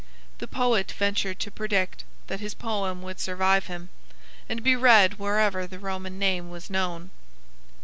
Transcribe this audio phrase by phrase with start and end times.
[0.39, 3.89] The poet ventured to predict that his poem would survive him,
[4.49, 7.11] and be read wherever the Roman name was known."